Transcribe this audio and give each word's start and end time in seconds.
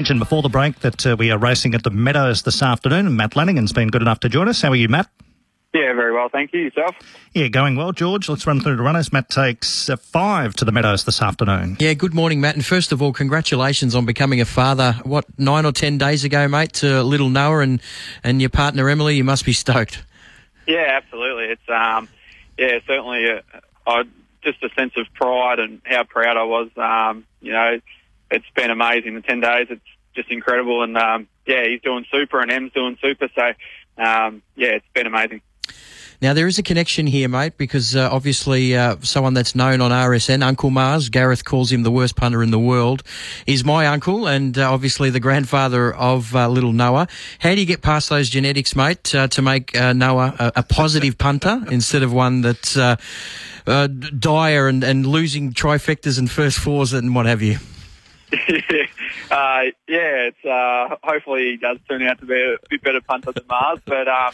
mentioned 0.00 0.18
before 0.18 0.42
the 0.42 0.48
break 0.48 0.80
that 0.80 1.06
uh, 1.06 1.14
we 1.16 1.30
are 1.30 1.38
racing 1.38 1.72
at 1.72 1.84
the 1.84 1.90
Meadows 1.90 2.42
this 2.42 2.62
afternoon, 2.62 3.06
and 3.06 3.16
Matt 3.16 3.36
Lanigan's 3.36 3.72
been 3.72 3.86
good 3.86 4.02
enough 4.02 4.18
to 4.20 4.28
join 4.28 4.48
us. 4.48 4.60
How 4.60 4.70
are 4.70 4.74
you, 4.74 4.88
Matt? 4.88 5.08
Yeah, 5.72 5.92
very 5.92 6.12
well, 6.12 6.28
thank 6.28 6.52
you. 6.52 6.62
Yourself? 6.62 6.96
Yeah, 7.32 7.46
going 7.46 7.76
well, 7.76 7.92
George. 7.92 8.28
Let's 8.28 8.44
run 8.44 8.60
through 8.60 8.74
the 8.74 8.82
runners. 8.82 9.12
Matt 9.12 9.28
takes 9.28 9.88
uh, 9.88 9.94
five 9.94 10.54
to 10.56 10.64
the 10.64 10.72
Meadows 10.72 11.04
this 11.04 11.22
afternoon. 11.22 11.76
Yeah, 11.78 11.94
good 11.94 12.12
morning, 12.12 12.40
Matt. 12.40 12.56
And 12.56 12.64
first 12.64 12.90
of 12.90 13.00
all, 13.00 13.12
congratulations 13.12 13.94
on 13.94 14.04
becoming 14.04 14.40
a 14.40 14.44
father. 14.44 14.94
What 15.04 15.26
nine 15.38 15.64
or 15.64 15.70
ten 15.70 15.96
days 15.96 16.24
ago, 16.24 16.48
mate, 16.48 16.72
to 16.74 17.04
little 17.04 17.28
Noah 17.28 17.60
and 17.60 17.80
and 18.24 18.40
your 18.40 18.50
partner 18.50 18.88
Emily. 18.88 19.14
You 19.14 19.24
must 19.24 19.44
be 19.44 19.52
stoked. 19.52 20.04
Yeah, 20.66 21.00
absolutely. 21.02 21.44
It's 21.44 21.68
um, 21.68 22.08
yeah, 22.58 22.80
certainly 22.84 23.28
a, 23.28 23.44
a, 23.86 24.04
just 24.42 24.60
a 24.64 24.70
sense 24.70 24.94
of 24.96 25.06
pride 25.14 25.60
and 25.60 25.80
how 25.84 26.02
proud 26.02 26.36
I 26.36 26.42
was. 26.42 26.68
Um, 26.76 27.26
you 27.40 27.52
know, 27.52 27.78
it's 28.34 28.50
been 28.54 28.70
amazing. 28.70 29.14
The 29.14 29.22
ten 29.22 29.40
days, 29.40 29.68
it's 29.70 29.82
just 30.14 30.30
incredible. 30.30 30.82
And 30.82 30.96
um, 30.96 31.28
yeah, 31.46 31.66
he's 31.66 31.80
doing 31.80 32.04
super, 32.10 32.40
and 32.40 32.50
M's 32.50 32.72
doing 32.72 32.98
super. 33.00 33.28
So 33.34 33.52
um, 34.02 34.42
yeah, 34.56 34.70
it's 34.70 34.86
been 34.94 35.06
amazing. 35.06 35.40
Now, 36.22 36.32
there 36.32 36.46
is 36.46 36.58
a 36.58 36.62
connection 36.62 37.06
here, 37.06 37.28
mate, 37.28 37.58
because 37.58 37.94
uh, 37.94 38.08
obviously 38.10 38.74
uh, 38.76 38.96
someone 39.02 39.34
that's 39.34 39.54
known 39.54 39.80
on 39.80 39.90
RSN, 39.90 40.42
Uncle 40.42 40.70
Mars, 40.70 41.10
Gareth 41.10 41.44
calls 41.44 41.70
him 41.70 41.82
the 41.82 41.90
worst 41.90 42.16
punter 42.16 42.42
in 42.42 42.50
the 42.50 42.58
world, 42.58 43.02
is 43.46 43.64
my 43.64 43.86
uncle 43.86 44.26
and 44.26 44.56
uh, 44.56 44.72
obviously 44.72 45.10
the 45.10 45.20
grandfather 45.20 45.92
of 45.92 46.34
uh, 46.34 46.48
little 46.48 46.72
Noah. 46.72 47.08
How 47.40 47.54
do 47.54 47.60
you 47.60 47.66
get 47.66 47.82
past 47.82 48.08
those 48.08 48.30
genetics, 48.30 48.74
mate, 48.74 49.14
uh, 49.14 49.28
to 49.28 49.42
make 49.42 49.76
uh, 49.78 49.92
Noah 49.92 50.34
a, 50.38 50.52
a, 50.56 50.62
positive 50.62 51.18
punter 51.18 51.62
instead 51.70 52.02
of 52.02 52.12
one 52.12 52.40
that's 52.40 52.74
dire 52.74 54.68
and, 54.68 54.84
and 54.84 55.06
losing 55.06 55.52
trifectas 55.52 56.18
and 56.18 56.30
first 56.30 56.58
fours 56.58 56.94
and 56.94 57.14
what 57.14 57.26
have 57.26 57.42
you? 57.42 57.58
yeah, 59.86 60.28
it's 60.28 60.44
uh, 60.44 60.96
hopefully 61.02 61.52
he 61.52 61.56
does 61.56 61.78
turn 61.88 62.02
out 62.02 62.18
to 62.20 62.26
be 62.26 62.34
a 62.34 62.56
bit 62.68 62.82
better 62.82 63.00
punter 63.00 63.32
than 63.32 63.46
Mars, 63.48 63.80
but 63.84 64.08
um, 64.08 64.32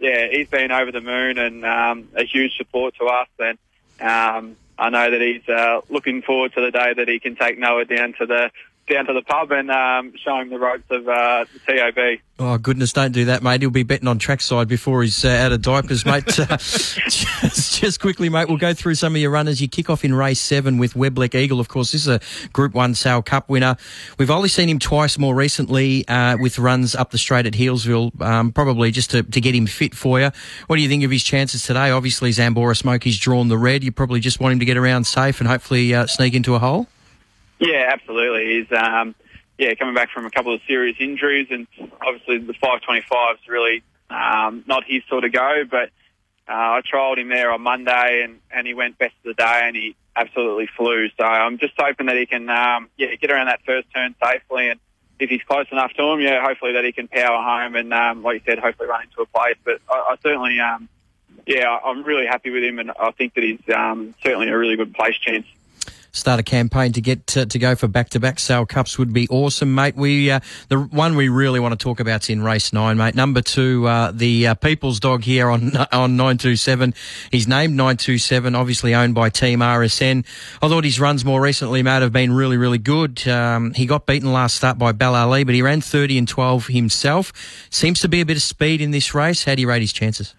yeah, 0.00 0.28
he's 0.30 0.48
been 0.48 0.70
over 0.70 0.92
the 0.92 1.00
moon 1.00 1.38
and 1.38 1.64
um, 1.64 2.08
a 2.14 2.24
huge 2.24 2.56
support 2.56 2.94
to 2.96 3.06
us. 3.06 3.28
And 3.38 3.58
um, 4.00 4.56
I 4.78 4.90
know 4.90 5.10
that 5.10 5.20
he's 5.20 5.48
uh, 5.48 5.80
looking 5.88 6.22
forward 6.22 6.52
to 6.54 6.60
the 6.60 6.70
day 6.70 6.94
that 6.94 7.08
he 7.08 7.20
can 7.20 7.36
take 7.36 7.58
Noah 7.58 7.84
down 7.84 8.14
to 8.18 8.26
the 8.26 8.50
down 8.88 9.06
to 9.06 9.12
the 9.12 9.22
pub 9.22 9.50
and 9.50 9.70
um, 9.70 10.12
show 10.22 10.38
him 10.38 10.50
the 10.50 10.58
ropes 10.58 10.84
of 10.90 11.08
uh, 11.08 11.44
the 11.52 11.58
TAB. 11.66 12.20
Oh 12.38 12.58
goodness, 12.58 12.92
don't 12.92 13.12
do 13.12 13.26
that, 13.26 13.42
mate. 13.42 13.60
He'll 13.60 13.70
be 13.70 13.84
betting 13.84 14.08
on 14.08 14.18
trackside 14.18 14.66
before 14.66 15.02
he's 15.02 15.24
uh, 15.24 15.28
out 15.28 15.52
of 15.52 15.62
diapers, 15.62 16.04
mate. 16.04 16.38
uh, 16.38 16.56
just, 16.56 17.80
just, 17.80 18.00
quickly, 18.00 18.28
mate, 18.28 18.48
we'll 18.48 18.58
go 18.58 18.74
through 18.74 18.96
some 18.96 19.14
of 19.14 19.20
your 19.20 19.30
runners. 19.30 19.62
You 19.62 19.68
kick 19.68 19.88
off 19.88 20.04
in 20.04 20.12
race 20.14 20.40
seven 20.40 20.78
with 20.78 20.94
Webleck 20.94 21.34
Eagle. 21.34 21.60
Of 21.60 21.68
course, 21.68 21.92
this 21.92 22.06
is 22.06 22.08
a 22.08 22.20
Group 22.52 22.74
One 22.74 22.94
Sale 22.94 23.22
Cup 23.22 23.48
winner. 23.48 23.76
We've 24.18 24.32
only 24.32 24.48
seen 24.48 24.68
him 24.68 24.80
twice 24.80 25.16
more 25.16 25.34
recently 25.34 26.06
uh, 26.08 26.36
with 26.38 26.58
runs 26.58 26.96
up 26.96 27.12
the 27.12 27.18
straight 27.18 27.46
at 27.46 27.52
Healesville, 27.52 28.20
um, 28.20 28.50
probably 28.50 28.90
just 28.90 29.12
to, 29.12 29.22
to 29.22 29.40
get 29.40 29.54
him 29.54 29.66
fit 29.66 29.94
for 29.94 30.18
you. 30.18 30.30
What 30.66 30.76
do 30.76 30.82
you 30.82 30.88
think 30.88 31.04
of 31.04 31.12
his 31.12 31.22
chances 31.22 31.62
today? 31.62 31.90
Obviously, 31.90 32.30
Zambora 32.30 32.76
Smoke, 32.76 33.04
he's 33.04 33.18
drawn 33.18 33.46
the 33.46 33.58
red. 33.58 33.84
You 33.84 33.92
probably 33.92 34.18
just 34.18 34.40
want 34.40 34.54
him 34.54 34.58
to 34.58 34.64
get 34.64 34.76
around 34.76 35.06
safe 35.06 35.40
and 35.40 35.48
hopefully 35.48 35.94
uh, 35.94 36.06
sneak 36.06 36.34
into 36.34 36.56
a 36.56 36.58
hole. 36.58 36.88
Yeah, 37.64 37.90
absolutely. 37.92 38.58
He's 38.58 38.72
um, 38.76 39.14
yeah 39.58 39.74
coming 39.74 39.94
back 39.94 40.10
from 40.10 40.26
a 40.26 40.30
couple 40.30 40.52
of 40.52 40.60
serious 40.66 40.96
injuries, 41.00 41.48
and 41.50 41.66
obviously 42.06 42.38
the 42.38 42.52
525 42.54 43.36
is 43.36 43.48
really 43.48 43.82
um, 44.10 44.64
not 44.66 44.84
his 44.86 45.02
sort 45.08 45.24
of 45.24 45.32
go. 45.32 45.64
But 45.70 45.88
uh, 46.46 46.76
I 46.76 46.80
trialled 46.82 47.18
him 47.18 47.28
there 47.28 47.50
on 47.50 47.62
Monday, 47.62 48.22
and, 48.24 48.40
and 48.50 48.66
he 48.66 48.74
went 48.74 48.98
best 48.98 49.14
of 49.24 49.34
the 49.36 49.42
day, 49.42 49.60
and 49.64 49.74
he 49.74 49.96
absolutely 50.14 50.68
flew. 50.76 51.08
So 51.16 51.24
I'm 51.24 51.58
just 51.58 51.72
hoping 51.78 52.06
that 52.06 52.16
he 52.16 52.26
can 52.26 52.50
um, 52.50 52.90
yeah 52.98 53.14
get 53.14 53.30
around 53.30 53.46
that 53.46 53.60
first 53.64 53.88
turn 53.94 54.14
safely, 54.22 54.68
and 54.68 54.78
if 55.18 55.30
he's 55.30 55.42
close 55.42 55.66
enough 55.72 55.92
to 55.94 56.02
him, 56.02 56.20
yeah, 56.20 56.44
hopefully 56.46 56.72
that 56.74 56.84
he 56.84 56.92
can 56.92 57.08
power 57.08 57.42
home, 57.42 57.76
and 57.76 57.94
um, 57.94 58.22
like 58.22 58.34
you 58.34 58.42
said, 58.44 58.58
hopefully 58.58 58.90
run 58.90 59.04
into 59.04 59.22
a 59.22 59.26
place. 59.26 59.56
But 59.64 59.80
I, 59.90 59.94
I 59.94 60.16
certainly. 60.22 60.60
Um, 60.60 60.88
yeah, 61.46 61.76
I'm 61.84 62.04
really 62.04 62.24
happy 62.24 62.48
with 62.48 62.62
him, 62.62 62.78
and 62.78 62.90
I 62.98 63.10
think 63.10 63.34
that 63.34 63.44
he's 63.44 63.60
um, 63.74 64.14
certainly 64.22 64.48
a 64.48 64.56
really 64.56 64.76
good 64.76 64.94
place 64.94 65.14
chance 65.16 65.44
start 66.14 66.40
a 66.40 66.42
campaign 66.42 66.92
to 66.92 67.00
get 67.00 67.26
to, 67.26 67.44
to 67.44 67.58
go 67.58 67.74
for 67.74 67.88
back-to-back 67.88 68.38
sale 68.38 68.64
cups 68.64 68.96
would 68.98 69.12
be 69.12 69.28
awesome, 69.28 69.74
mate. 69.74 69.96
We 69.96 70.30
uh, 70.30 70.40
the 70.68 70.78
one 70.78 71.16
we 71.16 71.28
really 71.28 71.60
want 71.60 71.78
to 71.78 71.82
talk 71.82 72.00
about 72.00 72.22
is 72.22 72.30
in 72.30 72.42
race 72.42 72.72
nine, 72.72 72.96
mate. 72.96 73.14
Number 73.14 73.42
two, 73.42 73.86
uh, 73.86 74.12
the 74.12 74.46
uh, 74.48 74.54
People's 74.54 75.00
Dog 75.00 75.24
here 75.24 75.50
on 75.50 75.76
on 75.92 76.16
nine 76.16 76.38
two 76.38 76.56
seven. 76.56 76.94
He's 77.30 77.46
named 77.46 77.74
nine 77.74 77.96
two 77.96 78.16
seven, 78.16 78.54
obviously 78.54 78.94
owned 78.94 79.14
by 79.14 79.28
Team 79.28 79.58
RSN. 79.58 80.24
I 80.62 80.68
thought 80.68 80.84
his 80.84 80.98
runs 80.98 81.24
more 81.24 81.40
recently, 81.40 81.82
mate, 81.82 82.02
have 82.02 82.12
been 82.12 82.32
really 82.32 82.56
really 82.56 82.78
good. 82.78 83.26
Um, 83.28 83.74
he 83.74 83.84
got 83.84 84.06
beaten 84.06 84.32
last 84.32 84.54
start 84.54 84.78
by 84.78 84.92
Bal 84.92 85.14
Ali, 85.14 85.44
but 85.44 85.54
he 85.54 85.62
ran 85.62 85.80
thirty 85.80 86.16
and 86.16 86.28
twelve 86.28 86.68
himself. 86.68 87.32
Seems 87.70 88.00
to 88.00 88.08
be 88.08 88.20
a 88.20 88.26
bit 88.26 88.36
of 88.36 88.42
speed 88.42 88.80
in 88.80 88.92
this 88.92 89.14
race. 89.14 89.44
How 89.44 89.56
do 89.56 89.60
you 89.60 89.68
rate 89.68 89.82
his 89.82 89.92
chances? 89.92 90.34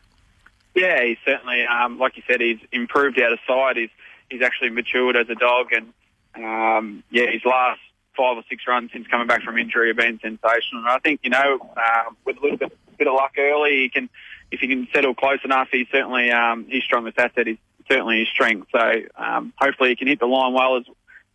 Yeah, 0.76 1.06
he's 1.06 1.18
certainly, 1.26 1.64
um, 1.66 1.98
like 1.98 2.18
you 2.18 2.24
said, 2.28 2.42
he's 2.42 2.60
improved 2.74 3.20
out 3.22 3.32
of 3.32 3.40
sight. 3.48 3.78
He's 3.78 3.90
he's 4.36 4.46
actually 4.46 4.70
matured 4.70 5.16
as 5.16 5.30
a 5.30 5.36
dog, 5.36 5.68
and 5.72 5.94
um, 6.36 7.04
yeah, 7.10 7.30
his 7.32 7.44
last 7.46 7.80
five 8.16 8.38
or 8.38 8.44
six 8.50 8.64
runs 8.68 8.92
since 8.94 9.08
coming 9.08 9.28
back 9.28 9.44
from 9.44 9.58
injury 9.58 9.90
have 9.90 9.98
been 9.98 10.20
sensational. 10.20 10.82
And 10.82 10.90
I 10.90 11.00
think 11.00 11.22
you 11.24 11.30
know, 11.30 11.60
uh, 11.76 12.12
with 12.26 12.38
a 12.38 12.42
little 12.42 12.58
bit 12.58 12.78
bit 12.98 13.08
of 13.08 13.14
luck 13.14 13.34
early, 13.38 13.84
he 13.84 13.90
can 13.90 14.10
if 14.52 14.60
he 14.60 14.68
can 14.68 14.88
settle 14.94 15.14
close 15.16 15.40
enough, 15.44 15.70
he's 15.72 15.88
certainly 15.92 16.32
um, 16.32 16.66
his 16.70 16.84
strongest 16.84 17.18
asset 17.18 17.48
is 17.48 17.58
certainly 17.90 18.20
his 18.20 18.30
strength. 18.30 18.68
So 18.72 19.02
um, 19.18 19.54
hopefully 19.58 19.90
he 19.90 19.96
can 19.96 20.08
hit 20.08 20.20
the 20.20 20.28
line 20.28 20.54
well 20.54 20.78
as 20.78 20.84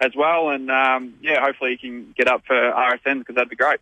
as 0.00 0.12
well, 0.16 0.48
and 0.48 0.70
um, 0.70 1.14
yeah, 1.20 1.40
hopefully 1.42 1.78
he 1.80 1.88
can 1.88 2.14
get 2.16 2.26
up 2.26 2.44
for 2.46 2.54
RSN 2.54 3.18
because 3.18 3.34
that'd 3.34 3.50
be 3.50 3.56
great. 3.56 3.80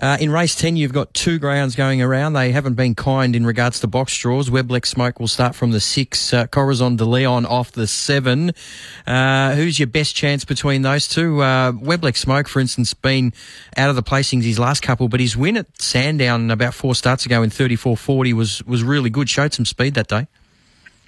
Uh, 0.00 0.16
in 0.20 0.30
race 0.30 0.54
10, 0.54 0.76
you've 0.76 0.92
got 0.92 1.12
two 1.14 1.38
grounds 1.38 1.76
going 1.76 2.00
around. 2.00 2.32
They 2.32 2.52
haven't 2.52 2.74
been 2.74 2.94
kind 2.94 3.36
in 3.36 3.44
regards 3.44 3.80
to 3.80 3.86
box 3.86 4.16
draws. 4.16 4.50
Webleck 4.50 4.86
Smoke 4.86 5.20
will 5.20 5.28
start 5.28 5.54
from 5.54 5.70
the 5.70 5.80
six, 5.80 6.32
uh, 6.32 6.46
Corazon 6.46 6.96
de 6.96 7.04
Leon 7.04 7.44
off 7.46 7.72
the 7.72 7.86
seven. 7.86 8.52
Uh, 9.06 9.54
who's 9.54 9.78
your 9.78 9.86
best 9.86 10.14
chance 10.16 10.44
between 10.44 10.82
those 10.82 11.08
two? 11.08 11.42
Uh, 11.42 11.72
Webleck 11.72 12.16
Smoke, 12.16 12.48
for 12.48 12.60
instance, 12.60 12.94
been 12.94 13.32
out 13.76 13.90
of 13.90 13.96
the 13.96 14.02
placings 14.02 14.44
his 14.44 14.58
last 14.58 14.82
couple, 14.82 15.08
but 15.08 15.20
his 15.20 15.36
win 15.36 15.56
at 15.56 15.80
Sandown 15.80 16.50
about 16.50 16.74
four 16.74 16.94
starts 16.94 17.26
ago 17.26 17.42
in 17.42 17.50
34.40 17.50 18.32
was, 18.32 18.62
was 18.64 18.82
really 18.82 19.10
good, 19.10 19.28
showed 19.28 19.52
some 19.52 19.66
speed 19.66 19.94
that 19.94 20.08
day. 20.08 20.26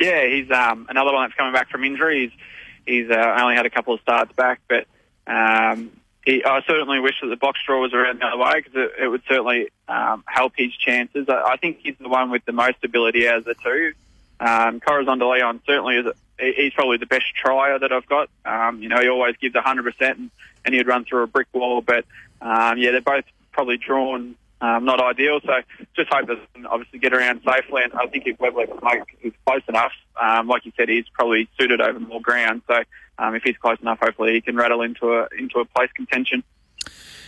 Yeah, 0.01 0.27
he's 0.27 0.51
um, 0.51 0.87
another 0.91 1.13
one 1.13 1.29
that's 1.29 1.37
coming 1.37 1.53
back 1.53 1.71
from 1.71 1.85
injury. 1.85 2.29
He's, 2.29 2.41
he's 2.87 3.11
uh, 3.11 3.37
only 3.41 3.55
had 3.55 3.65
a 3.65 3.71
couple 3.71 3.95
of 3.95 4.01
starts 4.01 4.33
back, 4.33 4.61
but 4.69 4.87
um, 5.27 5.91
he, 6.25 6.45
I 6.45 6.63
certainly 6.67 7.01
wish 7.01 7.21
that 7.21 7.29
the 7.29 7.37
box 7.37 7.61
draw 7.67 7.81
was 7.81 7.93
around 7.93 8.21
the 8.21 8.27
other 8.27 8.39
way 8.39 8.53
because 8.57 8.73
it, 8.75 9.05
it, 9.05 9.09
would 9.09 9.23
certainly 9.29 9.69
um, 9.89 10.25
help 10.27 10.55
his 10.57 10.73
chances. 10.75 11.29
I, 11.29 11.53
I, 11.53 11.57
think 11.57 11.81
he's 11.83 11.97
the 11.99 12.09
one 12.09 12.31
with 12.31 12.45
the 12.45 12.53
most 12.53 12.83
ability 12.83 13.29
out 13.29 13.39
of 13.39 13.45
the 13.45 13.55
two. 13.63 13.93
Um, 14.41 14.81
Corazon 14.81 15.19
de 15.19 15.29
Leon 15.29 15.61
certainly 15.67 15.97
is. 15.97 16.07
He's 16.37 16.73
probably 16.75 16.97
the 16.97 17.07
best 17.07 17.27
trier 17.37 17.79
that 17.79 17.93
I've 17.93 18.09
got. 18.09 18.29
Um, 18.45 18.83
you 18.83 18.89
know, 18.89 19.01
he 19.01 19.09
always 19.09 19.37
gives 19.37 19.55
100% 19.55 19.95
and, 20.01 20.31
and 20.65 20.75
he'd 20.75 20.89
run 20.89 21.05
through 21.05 21.23
a 21.23 21.27
brick 21.29 21.47
wall. 21.53 21.81
But 21.81 22.05
um, 22.43 22.77
yeah, 22.77 22.91
they're 22.91 23.01
both 23.01 23.25
probably 23.53 23.77
drawn 23.77 24.35
um, 24.61 24.85
not 24.85 25.01
ideal. 25.01 25.41
So 25.45 25.61
just 25.95 26.13
hope 26.13 26.27
that 26.27 26.39
can 26.55 26.67
obviously 26.67 26.99
get 26.99 27.13
around 27.13 27.43
safely. 27.45 27.83
And 27.83 27.93
I 27.95 28.07
think 28.07 28.27
if 28.27 28.39
Webleck 28.39 29.05
is 29.23 29.33
close 29.47 29.63
enough, 29.69 29.93
um, 30.21 30.49
like 30.49 30.65
you 30.65 30.73
said, 30.77 30.89
he's 30.89 31.09
probably 31.13 31.49
suited 31.59 31.81
over 31.81 32.01
more 32.01 32.21
ground. 32.21 32.63
So 32.67 32.83
um, 33.19 33.35
if 33.35 33.43
he's 33.43 33.57
close 33.57 33.79
enough, 33.81 33.99
hopefully 34.01 34.35
he 34.35 34.41
can 34.41 34.57
rattle 34.57 34.83
into 34.83 35.13
a 35.15 35.29
into 35.39 35.59
a 35.61 35.65
place 35.65 35.91
contention. 35.95 36.43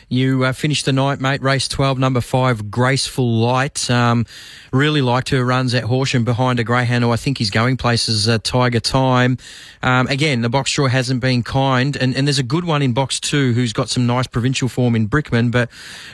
You 0.08 0.44
uh, 0.44 0.52
finished 0.52 0.84
the 0.84 0.92
night, 0.92 1.20
mate. 1.20 1.42
Race 1.42 1.66
12, 1.66 1.98
number 1.98 2.20
five, 2.20 2.70
Graceful 2.70 3.28
Light. 3.41 3.91
Um, 3.91 4.25
really 4.72 5.02
liked 5.02 5.30
her 5.30 5.44
runs 5.44 5.75
at 5.75 5.82
Horsham 5.82 6.25
behind 6.25 6.60
a 6.60 6.64
greyhound 6.64 7.02
who 7.02 7.10
I 7.10 7.16
think 7.16 7.41
is 7.41 7.50
going 7.50 7.76
places, 7.76 8.28
uh, 8.28 8.38
Tiger 8.38 8.78
Time. 8.78 9.36
Um, 9.82 10.06
again, 10.06 10.42
the 10.42 10.48
box 10.48 10.72
draw 10.72 10.86
hasn't 10.86 11.20
been 11.20 11.42
kind, 11.42 11.96
and, 11.96 12.14
and 12.14 12.25
there's 12.28 12.38
a 12.38 12.44
good 12.44 12.64
one 12.64 12.82
in 12.82 12.92
box 12.92 13.19
two 13.19 13.52
who's 13.54 13.72
got 13.72 13.88
some 13.88 14.06
nice 14.06 14.28
provincial 14.28 14.69
form 14.69 14.94
in 14.94 15.08
Brickman. 15.08 15.50
But 15.50 15.70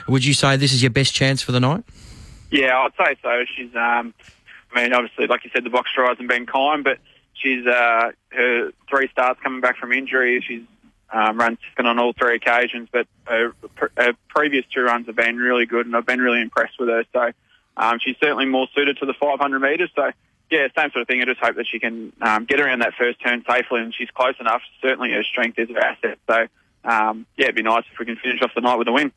would 0.07 0.25
you 0.25 0.33
say 0.33 0.57
this 0.57 0.73
is 0.73 0.81
your 0.81 0.89
best 0.89 1.13
chance 1.13 1.43
for 1.43 1.51
the 1.51 1.59
night? 1.59 1.83
Yeah, 2.49 2.75
I'd 2.79 2.93
say 2.97 3.15
so. 3.21 3.45
She's, 3.55 3.75
um, 3.75 4.11
I 4.73 4.81
mean, 4.81 4.93
obviously, 4.93 5.27
like 5.27 5.43
you 5.43 5.51
said, 5.53 5.63
the 5.63 5.69
box 5.69 5.91
draw 5.93 6.09
hasn't 6.09 6.29
been 6.29 6.47
kind, 6.47 6.83
but 6.83 6.97
she's 7.43 7.67
uh, 7.67 8.11
her 8.29 8.71
three 8.89 9.09
starts 9.09 9.39
coming 9.43 9.61
back 9.61 9.77
from 9.77 9.91
injury. 9.91 10.43
She's 10.47 10.63
um, 11.11 11.37
run 11.37 11.57
second 11.69 11.85
on 11.85 11.99
all 11.99 12.13
three 12.13 12.35
occasions, 12.35 12.89
but 12.91 13.07
her, 13.25 13.53
her, 13.95 14.13
previous 14.29 14.65
two 14.73 14.81
runs 14.81 15.05
have 15.05 15.15
been 15.15 15.37
really 15.37 15.67
good, 15.67 15.85
and 15.85 15.95
I've 15.95 16.07
been 16.07 16.21
really 16.21 16.41
impressed 16.41 16.79
with 16.79 16.89
her. 16.89 17.03
So 17.13 17.31
um, 17.77 17.99
she's 18.03 18.15
certainly 18.19 18.45
more 18.45 18.67
suited 18.73 18.97
to 18.97 19.05
the 19.05 19.13
500 19.13 19.59
metres. 19.59 19.91
So 19.95 20.09
yeah, 20.49 20.67
same 20.75 20.89
sort 20.91 21.03
of 21.03 21.07
thing. 21.07 21.21
I 21.21 21.25
just 21.25 21.39
hope 21.39 21.55
that 21.57 21.67
she 21.67 21.79
can 21.79 22.13
um, 22.21 22.45
get 22.45 22.59
around 22.59 22.79
that 22.79 22.93
first 22.97 23.21
turn 23.21 23.43
safely, 23.47 23.81
and 23.81 23.93
she's 23.93 24.09
close 24.09 24.35
enough. 24.39 24.61
Certainly, 24.81 25.11
her 25.11 25.23
strength 25.23 25.59
is 25.59 25.69
her 25.69 25.79
asset. 25.79 26.17
So 26.27 26.47
um, 26.83 27.25
yeah, 27.37 27.45
it'd 27.45 27.55
be 27.55 27.61
nice 27.61 27.83
if 27.91 27.99
we 27.99 28.05
can 28.05 28.15
finish 28.15 28.41
off 28.41 28.51
the 28.55 28.61
night 28.61 28.77
with 28.77 28.87
a 28.87 28.91
win. 28.91 29.11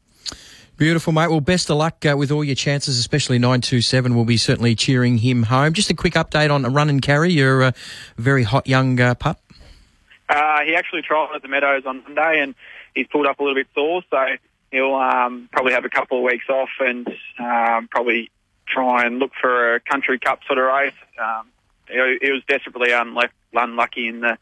Beautiful, 0.77 1.15
mate. 1.15 1.31
Well, 1.31 1.41
best 1.41 1.71
of 1.71 1.79
luck 1.79 2.05
uh, 2.05 2.19
with 2.19 2.31
all 2.31 2.45
your 2.45 2.55
chances, 2.55 2.99
especially 2.99 3.39
927. 3.39 4.15
We'll 4.15 4.27
be 4.27 4.37
certainly 4.37 4.75
cheering 4.75 5.17
him 5.17 5.45
home. 5.45 5.73
Just 5.73 5.89
a 5.89 5.95
quick 5.95 6.13
update 6.13 6.51
on 6.51 6.71
run 6.75 6.91
and 6.91 7.01
carry. 7.01 7.33
You're 7.33 7.63
a 7.63 7.75
very 8.19 8.43
hot 8.43 8.67
young 8.67 9.01
uh, 9.01 9.15
pup. 9.15 9.41
Uh, 10.29 10.61
he 10.67 10.75
actually 10.75 11.01
trialled 11.01 11.35
at 11.35 11.41
the 11.41 11.49
Meadows 11.49 11.85
on 11.87 12.03
Monday 12.03 12.41
and 12.43 12.55
he's 12.95 13.07
pulled 13.07 13.27
up 13.27 13.41
a 13.41 13.43
little 13.43 13.55
bit 13.55 13.69
sore. 13.75 14.03
So 14.11 14.27
he'll 14.71 14.95
um, 14.95 15.49
probably 15.51 15.73
have 15.73 15.87
a 15.87 15.89
couple 15.89 16.19
of 16.19 16.25
weeks 16.25 16.45
off 16.51 16.69
and 16.79 17.09
um, 17.39 17.89
probably 17.91 18.31
try 18.67 19.07
and 19.07 19.19
look 19.19 19.33
for 19.41 19.77
a 19.77 19.81
country 19.81 20.19
cup 20.19 20.41
sort 20.47 20.59
of 20.59 20.67
race. 20.67 20.93
Um, 21.19 21.49
he, 21.89 22.19
he 22.21 22.31
was 22.31 22.43
desperately 22.47 22.93
unlucky, 22.93 24.09
in 24.09 24.21
the 24.21 24.37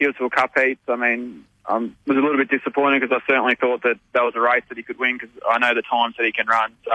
Healesville 0.00 0.30
Cup 0.30 0.56
heats. 0.56 0.82
I 0.86 0.94
mean, 0.94 1.44
um, 1.70 1.96
was 2.06 2.16
a 2.16 2.20
little 2.20 2.36
bit 2.36 2.48
disappointed 2.48 3.00
because 3.00 3.20
I 3.22 3.26
certainly 3.30 3.54
thought 3.54 3.82
that 3.82 3.98
that 4.12 4.22
was 4.22 4.34
a 4.34 4.40
race 4.40 4.64
that 4.68 4.76
he 4.76 4.82
could 4.82 4.98
win 4.98 5.18
because 5.18 5.30
I 5.48 5.58
know 5.58 5.74
the 5.74 5.82
times 5.82 6.16
that 6.16 6.26
he 6.26 6.32
can 6.32 6.46
run. 6.46 6.72
So 6.84 6.92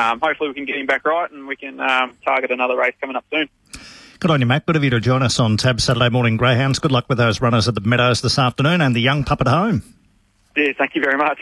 um, 0.00 0.20
hopefully 0.20 0.48
we 0.50 0.54
can 0.54 0.64
get 0.64 0.76
him 0.76 0.86
back 0.86 1.04
right 1.04 1.30
and 1.30 1.46
we 1.46 1.56
can 1.56 1.80
um, 1.80 2.16
target 2.24 2.50
another 2.50 2.76
race 2.76 2.94
coming 3.00 3.16
up 3.16 3.24
soon. 3.32 3.48
Good 4.20 4.30
on 4.30 4.40
you, 4.40 4.46
Matt. 4.46 4.64
Good 4.66 4.76
of 4.76 4.84
you 4.84 4.90
to 4.90 5.00
join 5.00 5.22
us 5.22 5.38
on 5.38 5.56
Tab 5.56 5.80
Saturday 5.80 6.08
Morning 6.08 6.36
Greyhounds. 6.36 6.78
Good 6.78 6.92
luck 6.92 7.06
with 7.08 7.18
those 7.18 7.40
runners 7.40 7.68
at 7.68 7.74
the 7.74 7.82
Meadows 7.82 8.22
this 8.22 8.38
afternoon 8.38 8.80
and 8.80 8.94
the 8.96 9.00
young 9.00 9.24
pup 9.24 9.40
at 9.40 9.48
home. 9.48 9.82
Yeah, 10.56 10.72
thank 10.78 10.94
you 10.94 11.02
very 11.02 11.18
much. 11.18 11.38